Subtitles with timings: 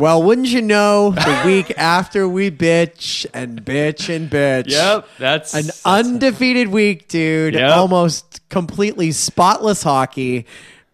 [0.00, 4.70] Well, wouldn't you know, the week after we bitch and bitch and bitch.
[4.70, 7.52] Yep, that's An undefeated week, dude.
[7.52, 7.76] Yep.
[7.76, 10.46] Almost completely spotless hockey.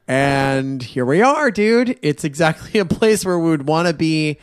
[0.08, 1.98] And here we are, dude.
[2.02, 4.38] It's exactly a place where we would want to be.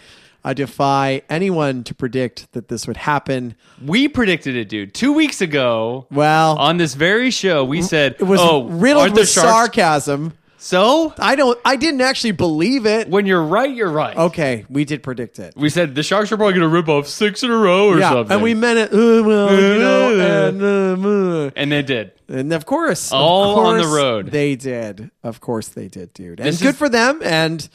[0.46, 3.56] I defy anyone to predict that this would happen.
[3.84, 4.94] we predicted it, dude.
[4.94, 9.30] Two weeks ago Well, on this very show, we said it was "Oh, riddled with
[9.30, 10.34] Sharks-" sarcasm.
[10.64, 13.10] So I don't I didn't actually believe it.
[13.10, 14.16] when you're right, you're right.
[14.16, 15.56] Okay, we did predict it.
[15.58, 18.00] We said the Sharks are probably going to rip off six in a row or
[18.00, 18.94] yeah, something, and we meant it.
[18.94, 21.10] Uh, well, you know, and, uh,
[21.48, 21.52] uh.
[21.58, 22.14] and they did.
[22.30, 24.28] And of course, of All on the road.
[24.28, 25.12] They did.
[25.22, 26.40] Of course, they did, dude.
[26.40, 27.20] And This good is- for them.
[27.22, 27.68] And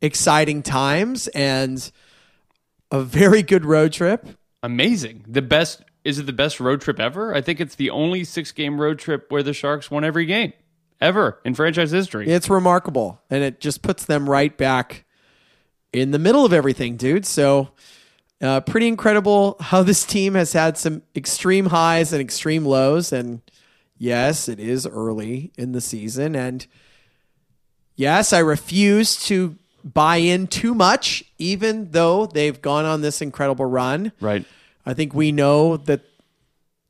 [0.00, 1.92] exciting times and
[2.90, 4.26] a very good road trip.
[4.64, 5.26] Amazing.
[5.28, 7.32] The best is it the best road trip ever?
[7.32, 10.52] I think it's the only six game road trip where the Sharks won every game
[11.02, 12.28] ever in franchise history.
[12.28, 15.04] It's remarkable, and it just puts them right back
[15.92, 17.26] in the middle of everything, dude.
[17.26, 17.68] So.
[18.40, 23.12] Uh, pretty incredible how this team has had some extreme highs and extreme lows.
[23.12, 23.40] And
[23.98, 26.34] yes, it is early in the season.
[26.34, 26.66] And
[27.94, 33.64] yes, I refuse to buy in too much, even though they've gone on this incredible
[33.64, 34.12] run.
[34.20, 34.44] Right.
[34.84, 36.00] I think we know that,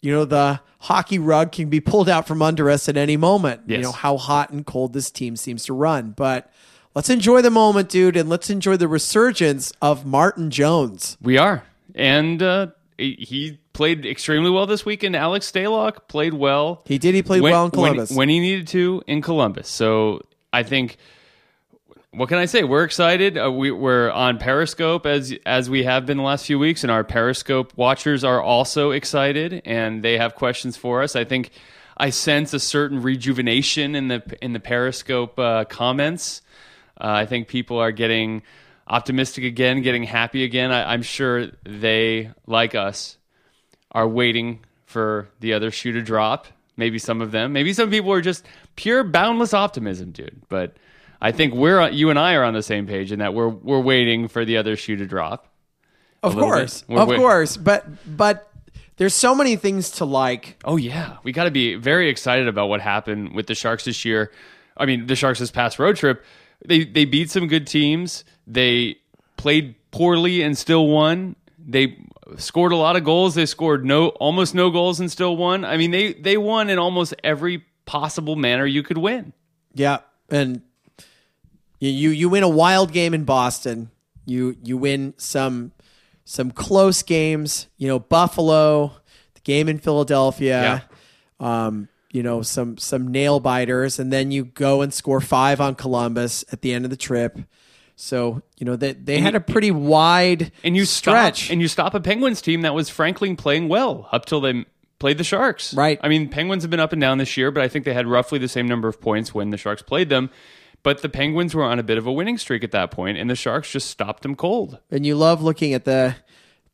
[0.00, 3.62] you know, the hockey rug can be pulled out from under us at any moment.
[3.66, 6.10] You know, how hot and cold this team seems to run.
[6.10, 6.50] But
[6.94, 11.16] let's enjoy the moment, dude, and let's enjoy the resurgence of Martin Jones.
[11.22, 11.62] We are.
[11.94, 15.16] And uh, he- played extremely well this weekend.
[15.16, 16.82] Alex Stalock played well.
[16.84, 17.14] He did.
[17.14, 18.10] He played when, well in when- Columbus.
[18.10, 19.66] When, he needed to in Columbus.
[19.68, 20.20] So
[20.52, 20.98] I think,
[22.14, 22.62] what can I say?
[22.62, 23.38] We're excited.
[23.38, 26.90] Uh, we, we're on Periscope as as we have been the last few weeks, and
[26.90, 31.16] our Periscope watchers are also excited, and they have questions for us.
[31.16, 31.50] I think
[31.96, 36.42] I sense a certain rejuvenation in the in the Periscope uh, comments.
[37.00, 38.42] Uh, I think people are getting
[38.86, 40.70] optimistic again, getting happy again.
[40.70, 43.16] I, I'm sure they, like us,
[43.90, 46.46] are waiting for the other shoe to drop.
[46.76, 47.54] Maybe some of them.
[47.54, 48.44] Maybe some people are just
[48.76, 50.42] pure boundless optimism, dude.
[50.50, 50.76] But
[51.22, 53.48] I think we're uh, you and I are on the same page in that we're
[53.48, 55.46] we're waiting for the other shoe to drop.
[56.22, 57.56] of course, of wait- course.
[57.56, 58.52] But but
[58.96, 60.56] there's so many things to like.
[60.64, 64.04] Oh yeah, we got to be very excited about what happened with the Sharks this
[64.04, 64.32] year.
[64.76, 66.24] I mean, the Sharks this past road trip,
[66.66, 68.24] they they beat some good teams.
[68.46, 68.96] They
[69.36, 71.36] played poorly and still won.
[71.56, 71.98] They
[72.36, 73.36] scored a lot of goals.
[73.36, 75.64] They scored no almost no goals and still won.
[75.64, 79.32] I mean, they they won in almost every possible manner you could win.
[79.74, 80.62] Yeah, and
[81.82, 83.90] you you, you win a wild game in Boston.
[84.24, 85.72] You you win some
[86.24, 87.66] some close games.
[87.76, 88.92] You know Buffalo,
[89.34, 90.84] the game in Philadelphia.
[91.40, 95.74] Um, you know some some nail biters, and then you go and score five on
[95.74, 97.38] Columbus at the end of the trip.
[97.96, 101.44] So you know they they had a pretty wide and you stretch.
[101.44, 104.66] stop and you stop a Penguins team that was frankly playing well up till they
[105.00, 105.74] played the Sharks.
[105.74, 105.98] Right.
[106.00, 108.06] I mean, Penguins have been up and down this year, but I think they had
[108.06, 110.30] roughly the same number of points when the Sharks played them.
[110.82, 113.30] But the Penguins were on a bit of a winning streak at that point, and
[113.30, 114.78] the Sharks just stopped them cold.
[114.90, 116.16] and you love looking at the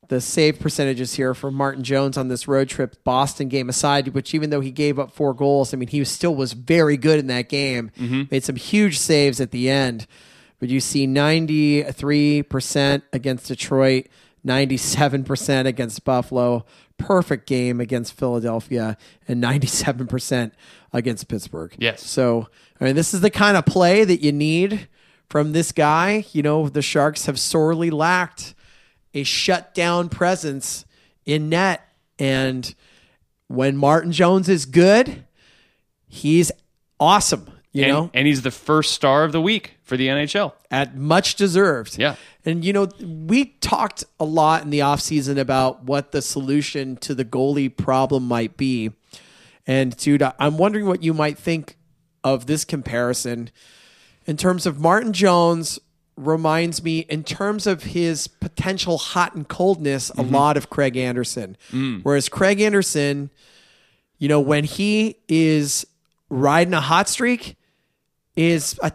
[0.08, 4.34] the save percentages here for Martin Jones on this road trip, Boston game aside, which
[4.34, 7.26] even though he gave up four goals, I mean he still was very good in
[7.26, 7.90] that game.
[7.98, 8.22] Mm-hmm.
[8.30, 10.06] Made some huge saves at the end.
[10.60, 14.06] But you see 93% against Detroit,
[14.46, 16.64] 97% against Buffalo,
[16.98, 20.52] perfect game against Philadelphia, and 97%
[20.92, 21.74] against Pittsburgh.
[21.78, 22.04] Yes.
[22.04, 22.48] So,
[22.80, 24.88] I mean, this is the kind of play that you need
[25.28, 26.26] from this guy.
[26.32, 28.54] You know, the Sharks have sorely lacked
[29.14, 30.84] a shutdown presence
[31.24, 31.82] in net.
[32.18, 32.74] And
[33.46, 35.24] when Martin Jones is good,
[36.06, 36.50] he's
[36.98, 40.52] awesome, you and, know, and he's the first star of the week for the NHL.
[40.70, 41.98] at much deserved.
[41.98, 42.16] Yeah.
[42.44, 47.14] And you know, we talked a lot in the offseason about what the solution to
[47.14, 48.92] the goalie problem might be.
[49.66, 51.76] And dude, I'm wondering what you might think
[52.24, 53.50] of this comparison
[54.26, 55.78] in terms of Martin Jones
[56.16, 60.34] reminds me in terms of his potential hot and coldness a mm-hmm.
[60.34, 61.56] lot of Craig Anderson.
[61.70, 62.00] Mm.
[62.02, 63.30] Whereas Craig Anderson,
[64.18, 65.86] you know, when he is
[66.30, 67.56] riding a hot streak,
[68.36, 68.92] is a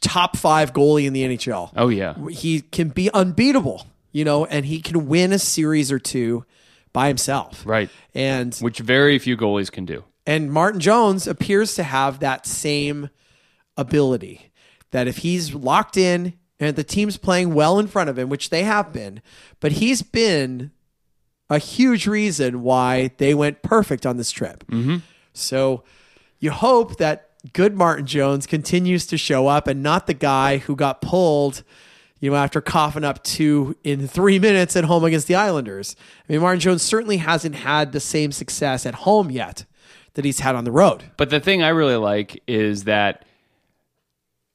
[0.00, 1.70] top five goalie in the NHL.
[1.76, 2.14] Oh yeah.
[2.28, 6.44] He can be unbeatable, you know, and he can win a series or two.
[6.92, 7.62] by himself.
[7.66, 7.90] Right.
[8.14, 10.04] And which very few goalies can do.
[10.26, 13.10] and Martin Jones appears to have that same
[13.76, 14.52] ability
[14.92, 18.50] that if he's locked in and the team's playing well in front of him, which
[18.50, 19.20] they have been,
[19.58, 20.70] but he's been
[21.50, 24.64] a huge reason why they went perfect on this trip.
[24.68, 24.98] Mm-hmm.
[25.32, 25.82] So
[26.38, 30.76] you hope that good Martin Jones continues to show up and not the guy who
[30.76, 31.62] got pulled,
[32.20, 35.96] you know, after coughing up two in three minutes at home against the Islanders.
[36.28, 39.64] I mean, Martin Jones certainly hasn't had the same success at home yet
[40.14, 41.04] that he's had on the road.
[41.16, 43.24] But the thing I really like is that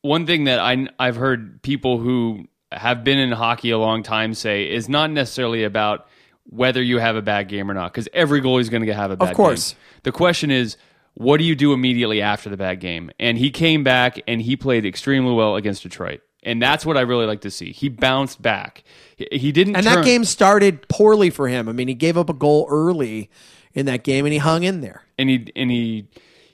[0.01, 4.33] one thing that I I've heard people who have been in hockey a long time
[4.33, 6.07] say is not necessarily about
[6.43, 9.11] whether you have a bad game or not because every goalie is going to have
[9.11, 9.31] a bad game.
[9.31, 9.73] Of course.
[9.73, 9.81] game.
[10.03, 10.77] The question is
[11.19, 13.11] what do you do immediately after the bad game?
[13.19, 16.21] And he came back and he played extremely well against Detroit.
[16.43, 17.73] And that's what I really like to see.
[17.73, 18.83] He bounced back.
[19.17, 21.67] He- didn't And turn- that game started poorly for him.
[21.67, 23.29] I mean, he gave up a goal early
[23.73, 25.03] in that game and he hung in there.
[25.17, 26.05] and he and he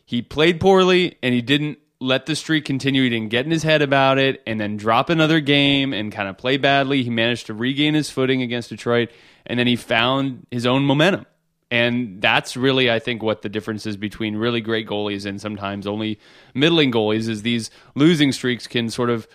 [0.04, 3.04] he played poorly and he didn't let the streak continue.
[3.04, 6.28] He didn't get in his head about it and then drop another game and kind
[6.28, 7.04] of play badly.
[7.04, 9.10] He managed to regain his footing against Detroit
[9.46, 11.28] and then he found his own momentum.
[11.72, 15.88] And that's really, I think, what the difference is between really great goalies and sometimes
[15.88, 16.20] only
[16.54, 19.28] middling goalies is these losing streaks can sort of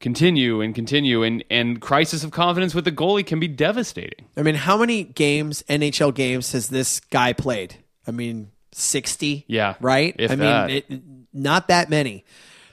[0.00, 4.26] continue and continue and, and crisis of confidence with the goalie can be devastating.
[4.36, 7.76] I mean, how many games, NHL games, has this guy played?
[8.06, 9.44] I mean, 60?
[9.46, 10.14] Yeah, Right?
[10.20, 10.68] I that.
[10.68, 11.02] mean, it,
[11.32, 12.24] not that many.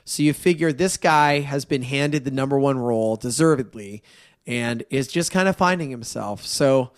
[0.03, 4.03] So you figure this guy has been handed the number one role deservedly
[4.47, 6.45] and is just kind of finding himself.
[6.45, 6.91] So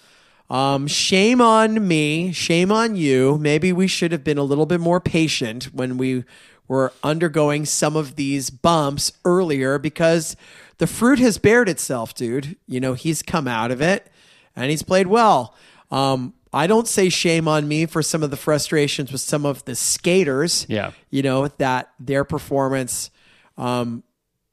[0.49, 2.31] um, shame on me.
[2.31, 3.37] Shame on you.
[3.37, 6.23] Maybe we should have been a little bit more patient when we
[6.67, 10.35] were undergoing some of these bumps earlier because
[10.77, 12.57] the fruit has bared itself, dude.
[12.67, 14.07] You know, he's come out of it
[14.55, 15.55] and he's played well.
[15.91, 19.65] Um, I don't say shame on me for some of the frustrations with some of
[19.65, 20.65] the skaters.
[20.69, 20.91] Yeah.
[21.09, 23.09] You know, that their performance
[23.57, 24.03] um,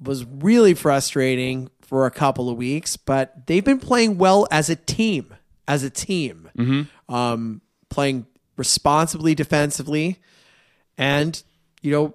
[0.01, 4.77] was really frustrating for a couple of weeks, but they've been playing well as a
[4.77, 5.35] team.
[5.71, 6.51] As a team,
[7.09, 8.27] um, playing
[8.57, 10.19] responsibly defensively,
[10.99, 11.41] and
[11.81, 12.15] you know,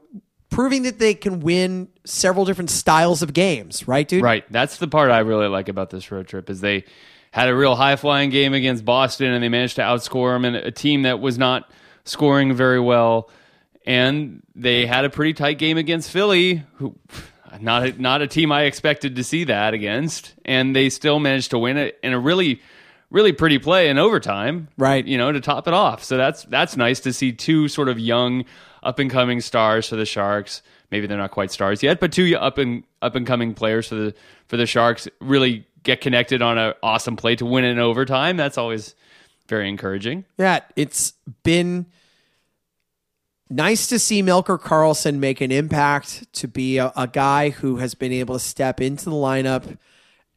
[0.50, 3.88] proving that they can win several different styles of games.
[3.88, 4.24] Right, dude?
[4.24, 4.44] Right.
[4.52, 6.84] That's the part I really like about this road trip is they
[7.31, 10.56] had a real high flying game against Boston and they managed to outscore them and
[10.56, 11.69] a team that was not
[12.04, 13.30] scoring very well.
[13.86, 16.96] And they had a pretty tight game against Philly, who
[17.60, 21.51] not a, not a team I expected to see that against, and they still managed
[21.51, 22.62] to win it in a really
[23.10, 24.68] really pretty play in overtime.
[24.78, 25.06] Right.
[25.06, 26.04] You know, to top it off.
[26.04, 28.46] So that's that's nice to see two sort of young
[28.84, 30.62] up and coming stars for the Sharks.
[30.92, 33.96] Maybe they're not quite stars yet, but two up and up and coming players for
[33.96, 34.13] the
[34.48, 38.38] for the Sharks really get connected on an awesome play to win in overtime.
[38.38, 38.96] That's always
[39.48, 40.25] very encouraging.
[40.38, 41.13] Yeah, it's
[41.44, 41.86] been
[43.50, 47.94] nice to see Melker Karlsson make an impact to be a, a guy who has
[47.94, 49.78] been able to step into the lineup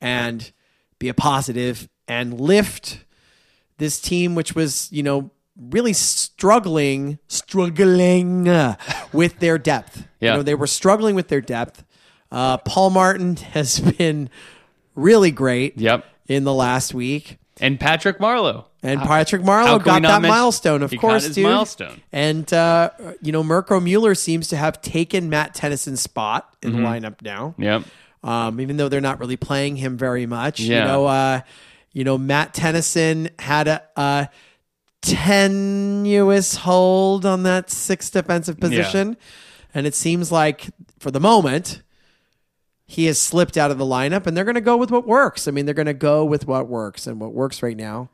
[0.00, 0.52] and
[0.98, 3.04] be a positive and lift
[3.78, 8.76] this team, which was, you know, really struggling, struggling uh,
[9.12, 10.06] with their depth.
[10.20, 10.32] Yeah.
[10.32, 11.84] You know, they were struggling with their depth.
[12.30, 14.30] Uh, Paul Martin has been
[14.94, 16.04] really great Yep.
[16.26, 17.38] in the last week.
[17.60, 18.66] And Patrick Marleau.
[18.84, 21.42] And Patrick Marleau got that mention- milestone, of he course, dude.
[21.42, 22.00] milestone.
[22.12, 26.82] And uh, you know, Mirco Mueller seems to have taken Matt Tennyson's spot in Mm-hmm.
[26.82, 27.54] the lineup now.
[27.58, 27.82] Yep.
[28.22, 30.60] Um, even though they're not really playing him very much.
[30.60, 30.82] Yeah.
[30.82, 31.40] You know, uh,
[31.92, 34.28] you know, Matt Tennyson had a, a
[35.02, 39.16] tenuous hold on that sixth defensive position,
[39.74, 40.68] and it seems like
[40.98, 41.82] for the moment
[42.86, 45.46] he has slipped out of the lineup, and they're going to go with what works.
[45.46, 48.08] I mean, they're going to go with what works, and what works right now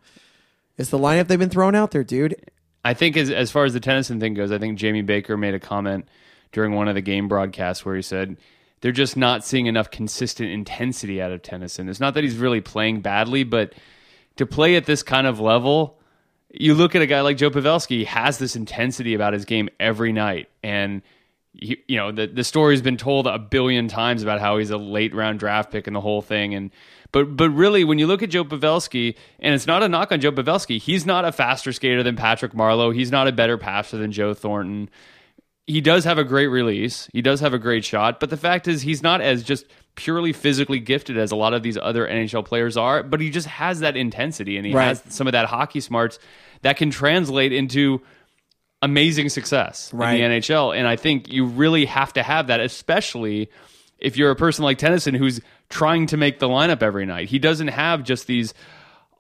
[0.77, 2.51] is the lineup they've been throwing out there, dude.
[2.85, 5.55] I think as as far as the Tennyson thing goes, I think Jamie Baker made
[5.55, 6.07] a comment
[6.53, 8.37] during one of the game broadcasts where he said
[8.85, 11.89] they're just not seeing enough consistent intensity out of Tennyson.
[11.89, 13.73] It's not that he's really playing badly, but
[14.37, 15.99] to play at this kind of level,
[16.51, 19.71] you look at a guy like Joe Pavelski, he has this intensity about his game
[19.81, 20.51] every night.
[20.63, 21.01] And,
[21.55, 24.77] he, you know, the, the story's been told a billion times about how he's a
[24.77, 26.53] late round draft pick and the whole thing.
[26.55, 26.71] And,
[27.11, 30.21] but, but really, when you look at Joe Pavelski, and it's not a knock on
[30.21, 32.95] Joe Pavelski, he's not a faster skater than Patrick Marleau.
[32.95, 34.91] He's not a better passer than Joe Thornton
[35.67, 37.09] he does have a great release.
[37.13, 40.33] He does have a great shot, but the fact is he's not as just purely
[40.33, 43.81] physically gifted as a lot of these other NHL players are, but he just has
[43.81, 44.89] that intensity and he Right.
[44.89, 46.19] has some of that hockey smarts
[46.63, 48.01] that can translate into
[48.83, 50.15] amazing success Right.
[50.21, 50.73] in the NHL.
[50.77, 53.49] And I think you really have to have that, especially
[53.99, 55.41] if you're a person like Tennyson who's
[55.71, 57.29] trying to make the lineup every night.
[57.29, 58.53] He doesn't have just these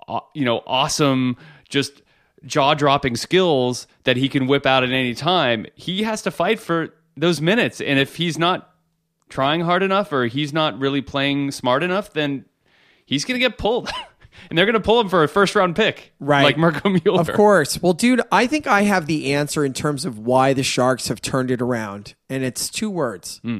[0.06, 1.36] uh, you know, awesome,
[1.70, 2.02] just
[2.46, 5.66] jaw dropping skills that he can whip out at any time.
[5.74, 7.80] He has to fight for those minutes.
[7.80, 8.70] And if he's not
[9.28, 12.44] trying hard enough or he's not really playing smart enough, then
[13.04, 13.90] he's going to get pulled.
[14.50, 16.12] and they're going to pull him for a first round pick.
[16.20, 16.42] Right.
[16.44, 17.20] Like Mirco Mueller.
[17.20, 17.80] Of course.
[17.82, 21.20] Well, dude, I think I have the answer in terms of why the Sharks have
[21.20, 22.14] turned it around.
[22.28, 23.40] And it's two words.
[23.42, 23.58] Hmm.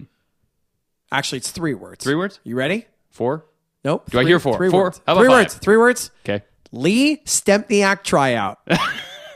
[1.13, 2.03] Actually, it's three words.
[2.05, 2.41] Three words?
[2.43, 2.87] You ready?
[3.11, 3.47] Four?
[3.85, 4.11] Nope.
[4.11, 4.57] Do I hear four?
[4.57, 4.85] Three Four?
[4.85, 5.01] words.
[5.07, 5.37] How about three five?
[5.45, 5.55] words.
[5.55, 6.11] Three words.
[6.25, 6.45] Okay.
[6.75, 8.59] Lee Stempniak tryout.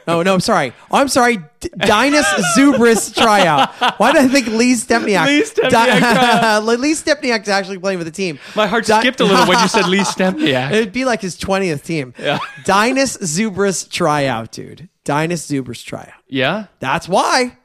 [0.09, 0.73] oh no, I'm sorry.
[0.91, 1.39] I'm sorry.
[1.61, 2.25] D- Dainius
[2.57, 3.71] Zubrus tryout.
[3.99, 5.27] Why did I think Lee Stempniak?
[5.27, 6.65] Lee Stempniak tryout.
[6.81, 8.39] Lee Stempniak's actually playing for the team.
[8.57, 10.73] My heart Di- skipped a little when you said Lee Stempniak.
[10.73, 12.15] It'd be like his 20th team.
[12.19, 12.39] Yeah.
[12.65, 14.89] Dainius Zubrus tryout, dude.
[15.05, 16.13] Dainius Zubrus tryout.
[16.29, 16.67] Yeah?
[16.81, 17.57] That's why.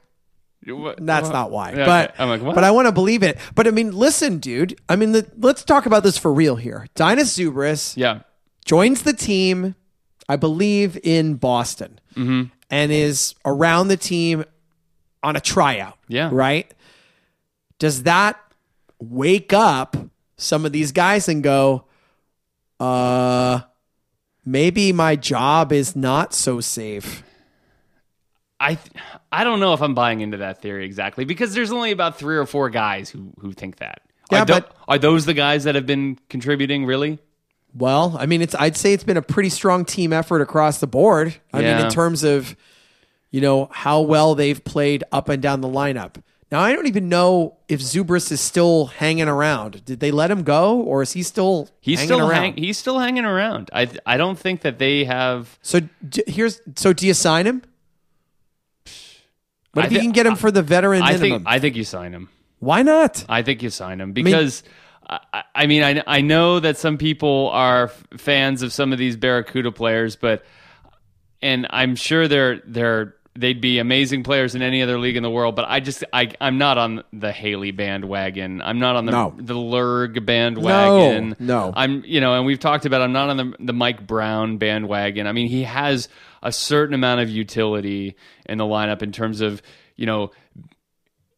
[0.65, 1.33] What- That's what?
[1.33, 1.71] not why.
[1.73, 1.85] Okay.
[1.85, 2.55] But I'm like, what?
[2.55, 3.37] but I want to believe it.
[3.53, 4.79] But I mean, listen, dude.
[4.87, 6.87] I mean, the, let's talk about this for real here.
[6.95, 8.21] Dainius Zubrus yeah.
[8.65, 9.75] Joins the team,
[10.29, 12.43] I believe, in Boston, Mm-hmm.
[12.69, 14.45] and is around the team
[15.23, 15.97] on a tryout.
[16.07, 16.29] Yeah.
[16.31, 16.71] Right?
[17.79, 18.39] Does that
[18.99, 19.97] wake up
[20.37, 21.85] some of these guys and go,
[22.79, 23.61] uh,
[24.45, 27.23] maybe my job is not so safe?
[28.59, 28.77] I
[29.31, 32.37] I don't know if I'm buying into that theory exactly because there's only about three
[32.37, 34.01] or four guys who who think that.
[34.31, 37.19] Yeah, are, but- are those the guys that have been contributing really?
[37.75, 40.87] Well, I mean, it's I'd say it's been a pretty strong team effort across the
[40.87, 41.35] board.
[41.51, 42.55] I mean, in terms of
[43.31, 46.21] you know how well they've played up and down the lineup.
[46.51, 49.83] Now, I don't even know if Zubrus is still hanging around.
[49.85, 52.41] Did they let him go, or is he still He's hanging still around?
[52.41, 53.71] hang, he's still hanging around.
[53.73, 55.57] I I don't think that they have.
[55.63, 57.63] so d- here's so do you sign him?
[59.73, 61.39] What I if you can get him for the veteran I minimum?
[61.39, 62.29] think I think you sign him.
[62.59, 63.25] Why not?
[63.27, 64.61] I think you sign him because.
[64.65, 64.69] I,
[65.09, 68.99] I, I mean, I, I know that some people are f- fans of some of
[68.99, 70.43] these Barracuda players, but
[71.41, 75.29] and I'm sure they're they're they'd be amazing players in any other league in the
[75.29, 75.55] world.
[75.55, 78.61] But I just I I'm not on the Haley bandwagon.
[78.61, 79.33] I'm not on the No.
[79.37, 81.35] the Lerg bandwagon.
[81.39, 81.73] No, no.
[81.75, 83.01] I'm you know, and we've talked about.
[83.01, 85.27] I'm not on the the Mike Brown bandwagon.
[85.27, 86.09] I mean, he has
[86.41, 89.61] a certain amount of utility in the lineup in terms of
[89.95, 90.31] you know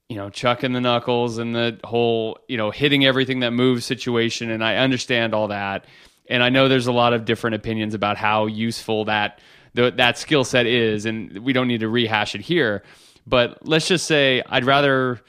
[0.10, 4.52] you know, chucking the knuckles and the whole, you know, hitting everything that moves situation.
[4.52, 5.86] And I understand all that.
[6.30, 9.40] And I know there's a lot of different opinions about how useful that
[9.74, 12.84] the, that skill set is, and we don't need to rehash it here.
[13.28, 15.22] But let's just say I'd rather,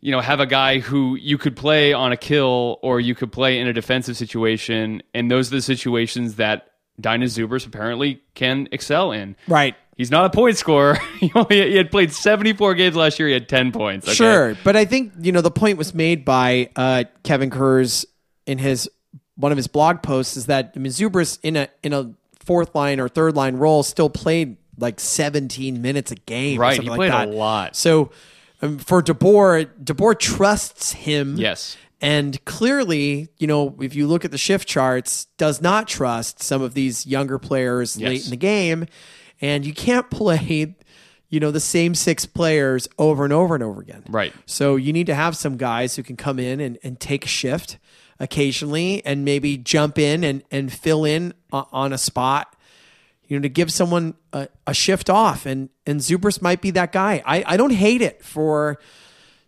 [0.00, 3.32] you know, have a guy who you could play on a kill or you could
[3.32, 8.68] play in a defensive situation, and those are the situations that Dainius Zubrus apparently can
[8.72, 9.36] excel in.
[9.46, 9.76] Right.
[9.98, 10.94] He's not a point scorer.
[11.18, 13.26] he, only, he had played 74 games last year.
[13.26, 14.06] He had 10 points.
[14.06, 14.14] okay?
[14.14, 18.06] Sure, but I think you know the point was made by uh, Kevin Kurz
[18.46, 18.88] in his
[19.34, 22.74] one of his blog posts is that I mean Zubrus in a in a fourth
[22.74, 26.60] line or third line role still played like 17 minutes a game.
[26.60, 27.74] Right, he like played a lot.
[27.74, 28.12] So
[28.62, 31.36] um, for DeBoer, DeBoer trusts him.
[31.36, 31.76] Yes.
[32.00, 36.62] And clearly, you know, if you look at the shift charts, does not trust some
[36.62, 38.86] of these younger players late in the game.
[39.40, 40.74] And you can't play,
[41.28, 44.02] you know, the same six players over and over and over again.
[44.08, 44.34] Right.
[44.46, 47.28] So you need to have some guys who can come in and, and take a
[47.28, 47.78] shift
[48.18, 52.56] occasionally and maybe jump in and, and fill in on a spot,
[53.28, 55.46] you know, to give someone a, a shift off.
[55.46, 57.22] And, and Zubrus might be that guy.
[57.24, 58.80] I, I don't hate it for,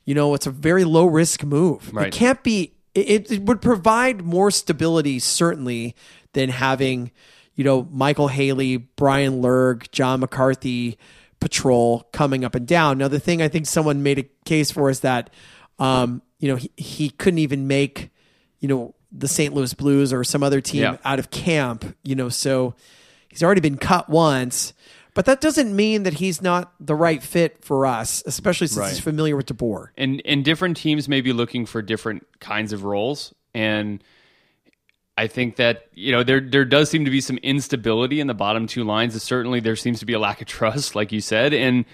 [0.04, 1.92] you know, it's a very low risk move.
[1.92, 2.06] Right.
[2.06, 5.96] It can't be, it, it would provide more stability, certainly,
[6.32, 7.10] than having,
[7.54, 10.98] you know, Michael Haley, Bryan Lerg, John McCarthy
[11.40, 12.98] patrol coming up and down.
[12.98, 15.30] Now, the thing I think someone made a case for is that,
[15.78, 18.10] um, you know, he, he couldn't even make,
[18.60, 19.52] you know, the St.
[19.54, 20.96] Louis Blues or some other team Yeah.
[21.04, 22.74] out of camp, you know, so
[23.28, 24.72] he's already been cut once.
[25.14, 28.90] But that doesn't mean that he's not the right fit for us, especially since Right.
[28.90, 29.88] he's familiar with DeBoer.
[29.96, 34.04] and and different teams may be looking for different kinds of roles and
[35.20, 38.32] I think that you know there there does seem to be some instability in the
[38.32, 39.22] bottom two lines.
[39.22, 41.84] Certainly, there seems to be a lack of trust, like you said, and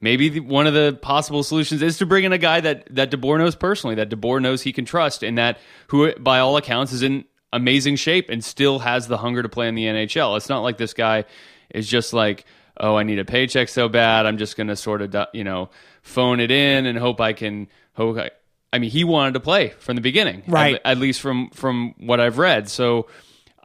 [0.00, 3.10] maybe the, one of the possible solutions is to bring in a guy that that
[3.10, 6.92] DeBoer knows personally, that DeBoer knows he can trust, and that who, by all accounts,
[6.92, 10.36] is in amazing shape and still has the hunger to play in the NHL.
[10.36, 11.24] It's not like this guy
[11.70, 12.44] is just like,
[12.78, 15.70] oh, I need a paycheck so bad, I'm just going to sort of you know
[16.02, 18.16] phone it in and hope I can hope.
[18.16, 18.30] I,
[18.76, 20.78] I mean, he wanted to play from the beginning, Right.
[20.84, 22.68] At, least from from what I've read.
[22.68, 23.08] So.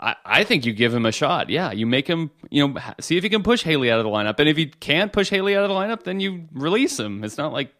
[0.03, 1.51] I, I think you give him a shot.
[1.51, 4.09] Yeah, you make him, you know, see if he can push Haley out of the
[4.09, 4.39] lineup.
[4.39, 7.23] And if he can't push Haley out of the lineup, then you release him.
[7.23, 7.71] It's not like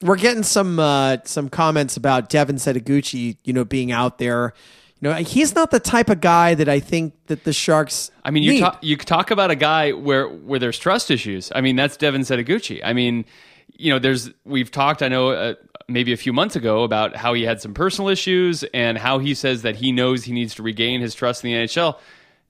[0.00, 4.52] We're getting some uh, some comments about Devin Setoguchi, you know, being out there.
[5.00, 8.12] You know, he's not the type of guy that I think that the Sharks.
[8.24, 11.50] I mean, you talk you talk about a guy where where there's trust issues.
[11.52, 12.80] I mean, that's Devin Setoguchi.
[12.84, 13.24] I mean,
[13.76, 15.02] you know, there's we've talked.
[15.02, 15.54] I know uh,
[15.88, 19.34] maybe a few months ago about how he had some personal issues and how he
[19.34, 21.98] says that he knows he needs to regain his trust in the NHL.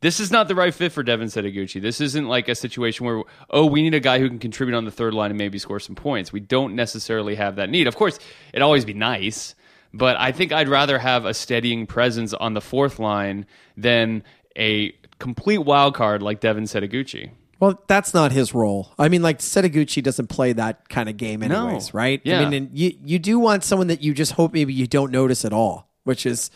[0.00, 1.80] This is not the right fit for Devin Setoguchi.
[1.80, 4.84] This isn't like a situation where, oh, we need a guy who can contribute on
[4.84, 6.32] the third line and maybe score some points.
[6.32, 7.86] We don't necessarily have that need.
[7.86, 8.18] Of course,
[8.52, 9.54] it'd always be nice,
[9.92, 14.22] but I think I'd rather have a steadying presence on the fourth line than
[14.56, 17.30] a complete wild card like Devin Setoguchi.
[17.58, 18.92] Well, that's not his role.
[18.98, 22.20] I mean, like Setoguchi doesn't play that kind of game, anyways, right?
[22.24, 22.40] Yeah.
[22.40, 25.10] I mean, and you you do want someone that you just hope maybe you don't
[25.10, 26.50] notice at all, which is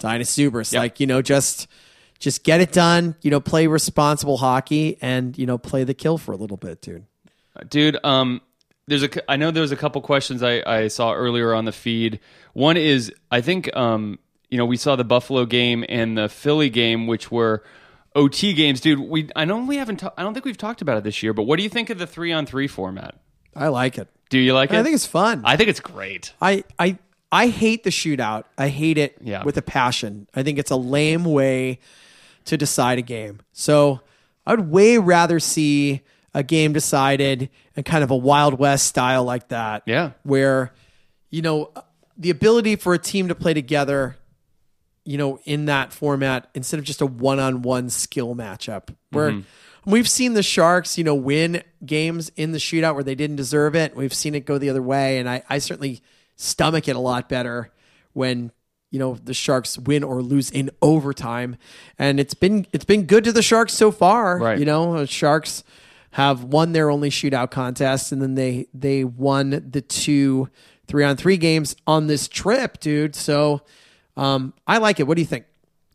[0.00, 0.72] Zubrus.
[0.72, 0.80] Yep.
[0.80, 1.66] Like you know, just
[2.18, 3.16] just get it done.
[3.22, 6.80] You know, play responsible hockey, and you know, play the kill for a little bit,
[6.80, 7.06] dude.
[7.68, 8.40] dude um
[8.86, 12.20] there's a i know there's a couple questions i i saw earlier on the feed
[12.52, 14.18] one is i think um
[14.50, 17.64] you know we saw the buffalo game and the philly game which were
[18.16, 20.96] ot games dude we i know we haven't ta- i don't think we've talked about
[20.96, 23.14] it this year but what do you think of the three on three format
[23.54, 24.08] I like it.
[24.30, 25.42] do you like it I think it's fun.
[25.44, 26.98] i think it's great I I
[27.32, 28.44] I hate the shootout.
[28.56, 29.42] I hate it Yeah.
[29.42, 30.28] with a passion.
[30.32, 31.80] I think it's a lame way
[32.44, 33.40] to decide a game.
[33.52, 34.00] So
[34.46, 39.24] I would way rather see a game decided in kind of a Wild West style
[39.24, 39.82] like that.
[39.86, 40.12] Yeah.
[40.22, 40.72] Where,
[41.30, 41.72] you know,
[42.16, 44.16] the ability for a team to play together,
[45.06, 48.94] you know, in that format instead of just a one on one skill matchup.
[49.10, 49.90] Where mm-hmm.
[49.90, 53.74] we've seen the Sharks, you know, win games in the shootout where they didn't deserve
[53.76, 53.96] it.
[53.96, 55.18] We've seen it go the other way.
[55.18, 56.02] And I, I certainly
[56.34, 57.70] stomach it a lot better
[58.12, 58.50] when
[58.90, 61.56] you know the Sharks win or lose in overtime,
[61.98, 64.38] and it's been it's been good to the Sharks so far.
[64.38, 64.58] Right.
[64.58, 65.64] You know, Sharks
[66.12, 70.48] have won their only shootout contest, and then they they won the two
[70.86, 73.14] three on three games on this trip, dude.
[73.14, 73.62] So
[74.16, 75.06] um, I like it.
[75.06, 75.44] What do you think?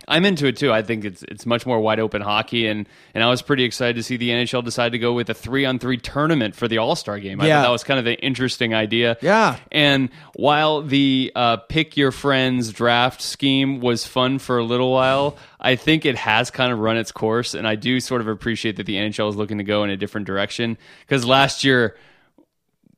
[0.08, 0.74] I'm into it too.
[0.74, 3.98] I think it's it's much more wide open hockey, and and I was pretty excited
[3.98, 6.80] to see the NHL decide to go with a three on three tournament for the
[6.80, 7.40] All Star game.
[7.40, 7.58] I Yeah.
[7.60, 9.18] thought that was kind of an interesting idea.
[9.22, 9.58] Yeah.
[9.72, 15.38] And while the uh, pick your friends draft scheme was fun for a little while,
[15.60, 18.78] I think it has kind of run its course, and I do sort of appreciate
[18.78, 21.96] that the NHL is looking to go in a different direction because last year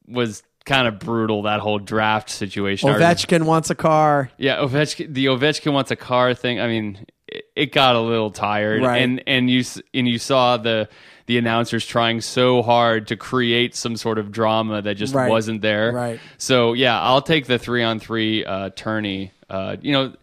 [0.07, 2.89] was kind of brutal that whole draft situation.
[2.89, 4.32] Our- Ovechkin wants a car.
[4.38, 5.13] yeah, Ovechkin.
[5.13, 6.60] The Ovechkin wants a car thing.
[6.60, 9.02] I mean, it, it got a little tired, Right.
[9.02, 10.88] and and you and you saw the
[11.26, 15.30] the announcers trying so hard to create some sort of drama that just Right.
[15.30, 15.91] wasn't there.
[15.93, 16.19] Right.
[16.38, 19.32] So yeah, I'll take the three on three uh, tourney.
[19.49, 20.13] Uh, you know,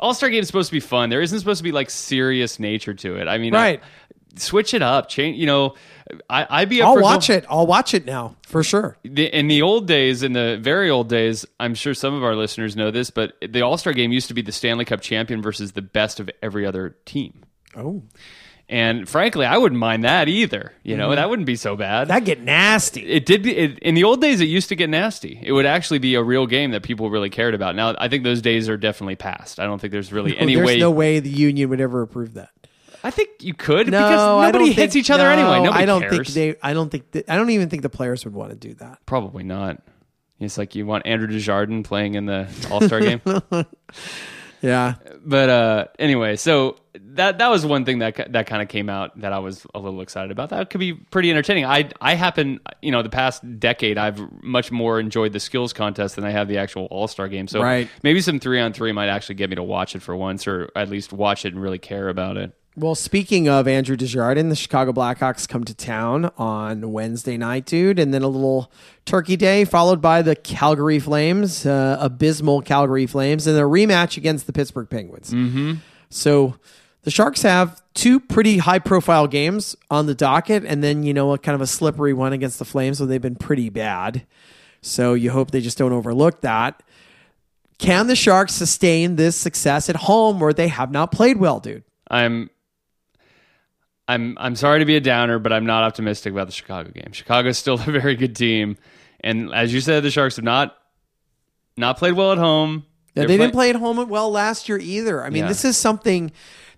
[0.00, 1.10] All Star Game is supposed to be fun.
[1.10, 3.28] There isn't supposed to be like serious nature to it.
[3.28, 3.80] I mean, Right.
[3.80, 3.86] I-
[4.38, 5.08] switch it up.
[5.10, 5.36] Change.
[5.38, 5.74] You know,
[6.28, 6.82] I, I'd be.
[6.82, 7.44] I'll watch it.
[7.48, 8.96] I'll watch it now for sure.
[9.02, 12.36] the, in the old days, in the very old days, I'm sure some of our
[12.36, 15.42] listeners know this, but the All Star game used to be the Stanley Cup champion
[15.42, 17.44] versus the best of every other team.
[17.74, 18.02] Oh,
[18.68, 20.72] And frankly, I wouldn't mind that either.
[20.82, 21.16] You know, mm-hmm.
[21.16, 22.08] that wouldn't be so bad.
[22.08, 23.00] that get nasty.
[23.06, 24.40] it did be it, in the old days.
[24.40, 25.40] It used to get nasty.
[25.42, 27.74] It would actually be a real game that people really cared about.
[27.74, 29.58] Now, I think those days are definitely past.
[29.58, 30.78] I don't think there's really any There's way.
[30.78, 32.50] no way the union would ever approve that.
[33.04, 35.60] I think you could No, because nobody hits think- each other no, anyway.
[35.64, 36.32] Nobody I don't cares.
[36.34, 36.68] think they.
[36.68, 37.04] I don't think.
[37.28, 38.98] I don't even think the players would want to do that.
[39.06, 39.82] Probably not.
[40.40, 43.20] It's like you want Andrew Desjardins playing in the All Star game.
[44.64, 44.94] Yeah.
[45.24, 49.20] but uh anyway so that that was one thing that that kind of came out
[49.20, 52.60] that I was a little excited about that could be pretty entertaining I I happen
[52.80, 56.46] you know the past decade I've much more enjoyed the skills contest than I have
[56.46, 57.88] the actual all-star game so Right.
[58.04, 60.70] maybe some 3 on 3 might actually get me to watch it for once or
[60.76, 64.56] at least watch it and really care about it Well, speaking of Andrew Desjardins, the
[64.56, 68.72] Chicago Blackhawks come to town on Wednesday night, dude, and then a little
[69.04, 74.46] Turkey Day followed by the Calgary Flames, uh, abysmal Calgary Flames, and a rematch against
[74.46, 75.34] the Pittsburgh Penguins.
[75.34, 75.74] Mm-hmm.
[76.08, 76.56] So
[77.02, 81.38] the Sharks have two pretty high-profile games on the docket, and then you know a
[81.38, 84.26] kind of a slippery one against the Flames, so they've been pretty bad.
[84.80, 86.82] So you hope they just don't overlook that.
[87.76, 91.84] Can the Sharks sustain this success at home where they have not played well, dude?
[92.10, 92.50] I'm
[94.12, 97.12] I'm I'm sorry to be a downer, but I'm not optimistic about the Chicago game.
[97.12, 98.76] Chicago's still a very good team,
[99.20, 100.76] and as you said, the Sharks have not
[101.76, 102.84] not played well at home.
[103.14, 105.22] Yeah, they didn't play- play at home well last year either.
[105.24, 105.48] I mean, Yeah.
[105.48, 106.32] this is something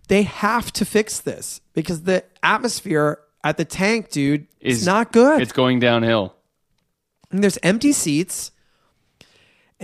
[0.08, 5.12] they have to fix this because the atmosphere at the tank, dude, is Is- not
[5.12, 5.40] good.
[5.40, 6.34] It's going downhill.
[7.30, 8.50] And there's empty seats.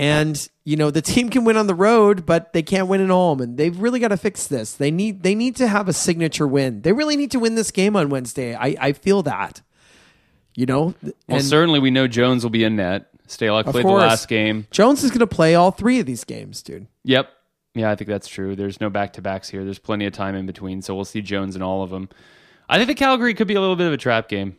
[0.00, 3.10] And you know the team can win on the road, but they can't win at
[3.10, 4.72] home, and they've really got to fix this.
[4.72, 6.80] They need they need to have a signature win.
[6.80, 8.54] They really need to win this game on Wednesday.
[8.54, 9.60] I, I feel that,
[10.54, 10.94] you know.
[11.02, 13.08] Well, and certainly we know Jones will be in net.
[13.28, 14.66] Stalock played the last game.
[14.70, 16.86] Jones is going to play all three of these games, dude.
[17.04, 17.28] Yep.
[17.74, 18.56] Yeah, I think that's true.
[18.56, 19.64] There's no back to backs here.
[19.64, 22.08] There's plenty of time in between, so we'll see Jones in all of them.
[22.70, 24.56] I think the Calgary could be a little bit of a trap game.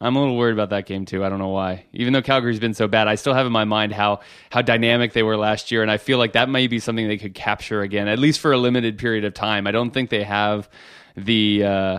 [0.00, 1.24] I'm a little worried about that game too.
[1.24, 1.84] I don't know why.
[1.92, 5.12] Even though Calgary's been so bad, I still have in my mind how how dynamic
[5.12, 7.80] they were last year, and I feel like that may be something they could capture
[7.82, 9.66] again, at least for a limited period of time.
[9.66, 10.68] I don't think they have
[11.16, 11.98] the uh,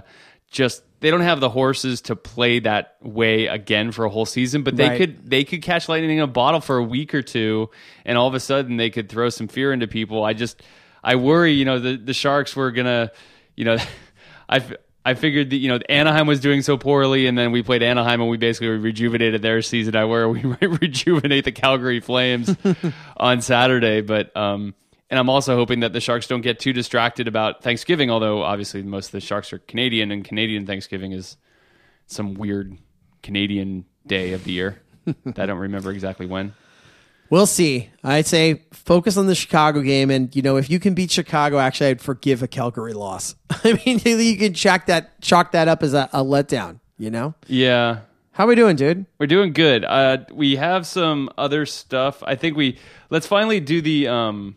[0.49, 4.63] just they don't have the horses to play that way again for a whole season,
[4.63, 4.97] but they Right.
[4.97, 7.69] could they could catch lightning in a bottle for a week or two,
[8.05, 10.23] and all of a sudden they could throw some fear into people.
[10.23, 10.61] I just
[11.03, 13.11] I worry, you know, the the Sharks were gonna,
[13.55, 13.77] you know,
[14.49, 14.61] I
[15.05, 18.21] I figured that you know Anaheim was doing so poorly, and then we played Anaheim
[18.21, 19.95] and we basically rejuvenated their season.
[19.95, 22.55] I worry we might rejuvenate the Calgary Flames
[23.17, 24.73] on Saturday, but um.
[25.11, 28.83] And I'm also hoping that the Sharks don't get too distracted about Thanksgiving, although obviously
[28.83, 31.35] most of the Sharks are Canadian, and Canadian Thanksgiving is
[32.05, 32.77] some weird
[33.23, 34.83] Canadian day of the year
[35.25, 36.53] that I don't remember exactly when.
[37.29, 37.89] We'll see.
[38.03, 41.59] I'd say focus on the Chicago game, and you know if you can beat Chicago,
[41.59, 43.35] actually, I'd forgive a Calgary loss.
[43.63, 46.79] I mean, you can chalk that chalk that up as a, a letdown.
[46.97, 47.99] You know Yeah,
[48.33, 49.05] how are we doing, dude?
[49.19, 49.85] we're doing good.
[49.85, 52.21] Uh, we have some other stuff.
[52.23, 52.77] I think we
[53.09, 54.55] let's finally do the um,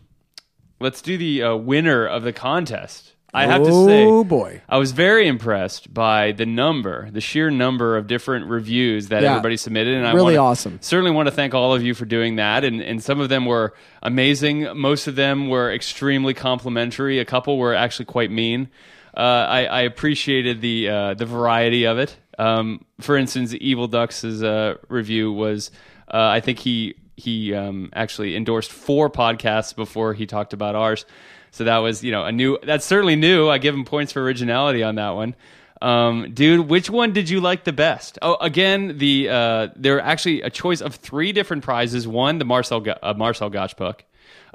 [0.81, 3.12] let's do the uh, winner of the contest.
[3.33, 4.61] I have to say, Oh boy.
[4.69, 9.31] I was very impressed by the number, the sheer number of different reviews that Yeah.
[9.31, 10.77] everybody submitted, and I Really wanna- awesome.
[10.81, 13.45] Certainly want to thank all of you for doing that, and and some of them
[13.45, 14.67] were amazing.
[14.75, 17.19] Most of them were extremely complimentary.
[17.19, 18.67] A couple were actually quite mean.
[19.15, 19.19] Uh,
[19.49, 22.15] I, I appreciated the uh, the variety of it.
[22.39, 25.69] Um, for instance, Evil Ducks' uh, review was,
[26.11, 31.05] uh, I think he he um, actually endorsed four podcasts before he talked about ours.
[31.53, 32.57] So that was, you know, a new.
[32.63, 33.47] That's certainly new.
[33.47, 35.35] I give him points for originality on that one.
[35.83, 38.17] Um, dude, which one did you like the best?
[38.23, 42.07] Oh, again, the uh, there are actually a choice of three different prizes.
[42.07, 44.03] One, the Marcel uh, Marcel Goc book.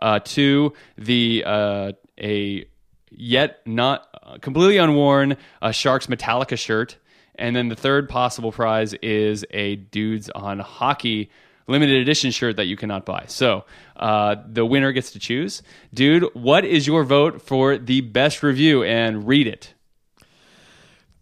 [0.01, 2.67] Uh, two, the uh, a
[3.13, 6.97] yet not uh, completely unworn uh, Sharks Metallica shirt,
[7.37, 11.31] and then the third possible prize is a Dudes on Hockey
[11.68, 13.24] limited edition shirt that you cannot buy.
[13.28, 13.64] So
[13.96, 15.62] uh, the winner gets to choose.
[15.94, 18.83] Dude, what is your vote for the best review?
[18.83, 19.74] And read it.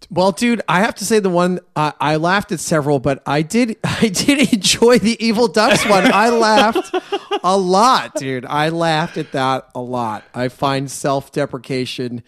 [0.09, 3.43] Well, dude, I have to say the one uh, I laughed at several, but I
[3.43, 6.11] did I did enjoy the Evil Ducks one.
[6.13, 6.95] I laughed
[7.43, 8.47] a lot, dude.
[8.47, 10.25] I laughed at that a lot.
[10.35, 12.23] I find self deprecation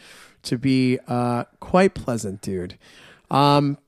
[0.45, 2.79] to be uh, quite pleasant, dude.
[3.31, 3.79] Um,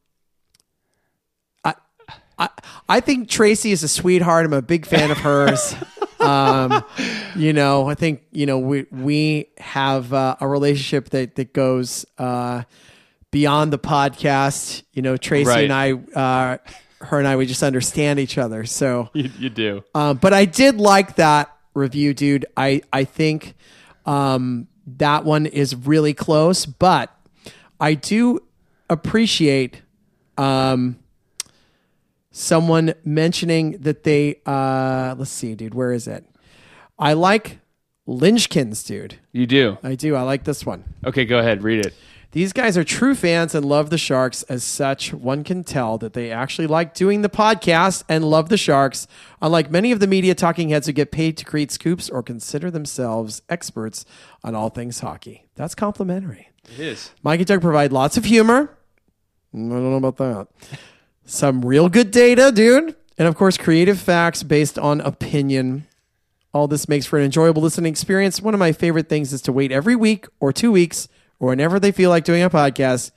[2.40, 2.48] I
[2.88, 4.46] I think Tracy is a sweetheart.
[4.46, 5.74] I'm a big fan of hers.
[6.20, 6.82] um,
[7.36, 12.04] you know, I think you know we we have uh, a relationship that that goes
[12.18, 12.62] uh,
[13.30, 14.82] beyond the podcast.
[14.92, 15.64] You know, Tracy Right.
[15.64, 16.58] and I, uh,
[17.02, 18.64] her and I, we just understand each other.
[18.64, 19.84] So, You, you do.
[19.94, 22.46] um, but I did like that review, dude.
[22.56, 23.54] I I think
[24.06, 24.66] um,
[24.98, 27.14] that one is really close, but
[27.78, 28.40] I do
[28.88, 29.82] appreciate
[30.36, 30.98] um,
[32.30, 34.40] someone mentioning that they.
[34.46, 35.74] Uh, let's see, dude.
[35.74, 36.24] Where is it?
[36.98, 37.58] I like
[38.06, 39.18] Lynchkins, dude.
[39.32, 39.78] You do.
[39.82, 40.14] I do.
[40.14, 40.84] I like this one.
[41.04, 41.62] Okay, go ahead.
[41.62, 41.94] Read it.
[42.32, 44.44] These guys are true fans and love the Sharks.
[44.44, 48.56] As such, one can tell that they actually like doing the podcast and love the
[48.56, 49.08] Sharks,
[49.42, 52.70] unlike many of the media talking heads who get paid to create scoops or consider
[52.70, 54.04] themselves experts
[54.44, 55.48] on all things hockey.
[55.56, 56.50] That's complimentary.
[56.72, 57.10] It is.
[57.24, 58.76] Mike and Doug provide lots of humor.
[59.52, 60.46] I don't know about that.
[61.30, 62.96] Some real good data, dude.
[63.16, 65.86] And of course, creative facts based on opinion.
[66.52, 68.42] All this makes for an enjoyable listening experience.
[68.42, 71.06] One of my favorite things is to wait every week or two weeks
[71.38, 73.12] or whenever they feel like doing a podcast.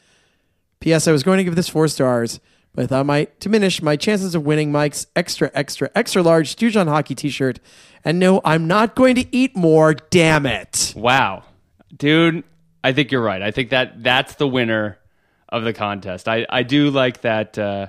[0.80, 1.08] P.S.
[1.08, 2.39] I was going to give this four stars,
[2.76, 6.52] but I thought it might diminish my chances of winning Mike's extra, extra, extra large
[6.52, 7.60] Stooge on Hockey t shirt.
[8.06, 9.95] And no, I'm not going to eat more.
[9.95, 10.93] Damn it.
[10.95, 11.45] Wow,
[11.97, 12.43] dude,
[12.84, 13.41] I think you're right.
[13.41, 14.99] I think that that's the winner
[15.49, 16.28] of the contest.
[16.28, 17.58] I, I do like that.
[17.58, 17.88] Uh,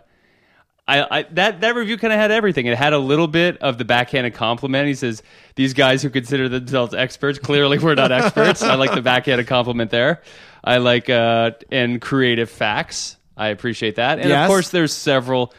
[0.87, 2.67] I, I that that review kind of had everything.
[2.67, 4.87] It had a little bit of the backhanded compliment.
[4.87, 5.23] He says
[5.55, 8.63] these guys who consider themselves experts clearly we're not experts.
[8.63, 10.23] I like the backhanded compliment there.
[10.63, 13.17] I like uh, and creative facts.
[13.37, 14.19] I appreciate that.
[14.19, 14.45] And Yes.
[14.45, 15.53] of course, there's several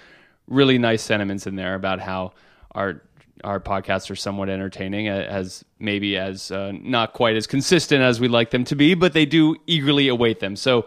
[0.48, 2.34] really nice sentiments in there about how
[2.74, 3.02] our
[3.44, 8.20] our podcasts are somewhat entertaining, uh, as maybe as uh, not quite as consistent as
[8.20, 10.56] we'd like them to be, but they do eagerly await them.
[10.56, 10.86] So,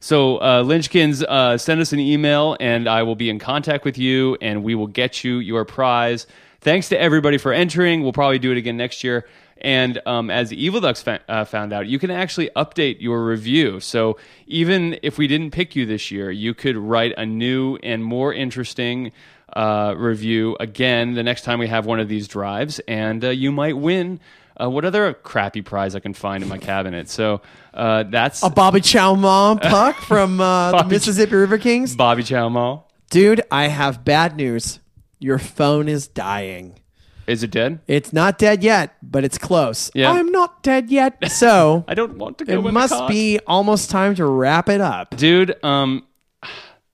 [0.00, 3.98] so uh, Lynchkins, uh, send us an email, and I will be in contact with
[3.98, 6.26] you, and we will get you your prize.
[6.62, 8.02] Thanks to everybody for entering.
[8.02, 9.28] We'll probably do it again next year.
[9.60, 13.78] And um, as Evil Ducks fa- uh, found out, you can actually update your review.
[13.80, 18.02] So even if we didn't pick you this year, you could write a new and
[18.02, 19.12] more interesting
[19.54, 23.52] uh, review again the next time we have one of these drives, and uh, you
[23.52, 24.20] might win
[24.60, 27.08] Uh, what other crappy prize I can find in my cabinet?
[27.08, 27.40] So
[27.72, 31.94] uh, that's A Bobby Chow Mom puck from uh, the Mississippi River Kings.
[31.96, 32.90] Bobby Chow Mall.
[33.10, 34.80] Dude, I have bad news.
[35.18, 36.78] Your phone is dying.
[37.26, 37.80] Is it dead?
[37.86, 39.90] It's not dead yet, but it's close.
[39.94, 40.10] Yeah.
[40.10, 41.18] I'm not dead yet.
[41.30, 42.66] So I don't want to go.
[42.66, 45.16] it must be almost time to wrap it up.
[45.16, 45.62] dude.
[45.64, 46.06] Um,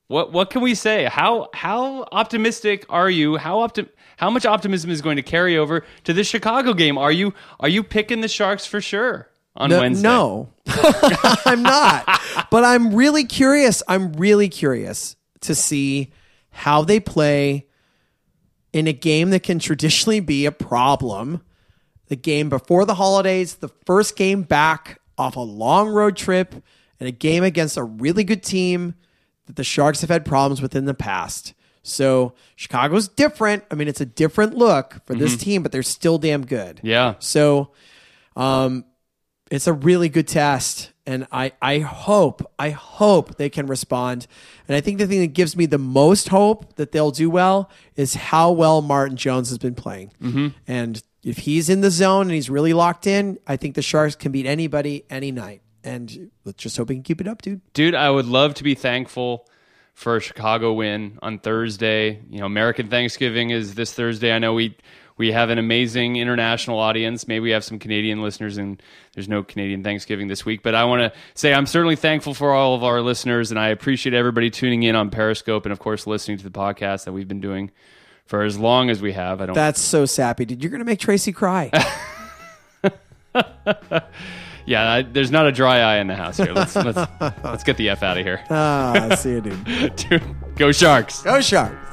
[0.08, 1.04] what what can we say?
[1.04, 3.36] How how optimistic are you?
[3.36, 6.98] How optim how much optimism is going to carry over to the Chicago game?
[6.98, 10.08] Are you are you picking the Sharks for sure on No- Wednesday?
[10.08, 10.52] No,
[11.46, 12.20] I'm not.
[12.50, 13.82] But I'm really curious.
[13.88, 16.12] I'm really curious to see
[16.50, 17.66] how they play
[18.72, 21.42] in a game that can traditionally be a problem.
[22.08, 26.54] The game before the holidays, the first game back off a long road trip,
[27.00, 28.94] and a game against a really good team
[29.46, 31.52] that the Sharks have had problems with in the past.
[31.86, 33.64] So Chicago's different.
[33.70, 36.80] I mean, it's a different look for this team, but they're still damn good.
[36.82, 37.14] Yeah.
[37.18, 37.72] So
[38.34, 38.84] um,
[39.50, 40.92] it's a really good test.
[41.08, 44.26] And I, I hope, I hope they can respond.
[44.66, 47.70] And I think the thing that gives me the most hope that they'll do well
[47.94, 50.12] is how well Martin Jones has been playing.
[50.20, 50.48] Mm-hmm.
[50.66, 54.16] And if he's in the zone and he's really locked in, I think the Sharks
[54.16, 55.62] can beat anybody any night.
[55.84, 57.60] And let's just hope he can keep it up, dude.
[57.72, 59.48] dude i would love to be thankful
[59.96, 64.52] for a chicago win on thursday you know american thanksgiving is this thursday i know
[64.52, 64.76] we
[65.16, 68.80] we have an amazing international audience maybe we have some canadian listeners and
[69.14, 72.52] there's no canadian thanksgiving this week but i want to say i'm certainly thankful for
[72.52, 76.06] all of our listeners and i appreciate everybody tuning in on periscope and of course
[76.06, 77.70] listening to the podcast that we've been doing
[78.26, 80.62] for as long as we have i don't That's so sappy, dude.
[80.62, 81.70] You're going to make Tracy cry.
[84.66, 86.98] yeah I, there's not a dry eye in the house here let's let's
[87.44, 89.96] let's get the f out of here ah, see you, dude.
[89.96, 90.22] dude
[90.56, 91.86] go sharks Go Sharks.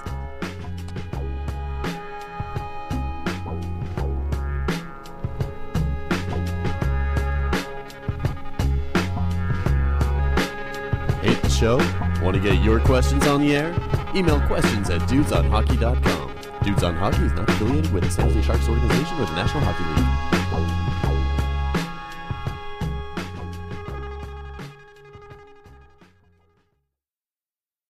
[11.22, 11.78] Hate the show?
[12.22, 13.72] Want to get your questions on the air?
[14.14, 16.32] Email questions at dudesonhockey.com.
[16.64, 19.64] Dudes on Hockey is not affiliated with the San Jose Sharks organization or the National
[19.64, 20.33] Hockey League.